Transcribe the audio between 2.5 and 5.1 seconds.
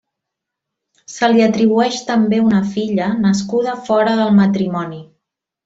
filla nascuda fora del matrimoni.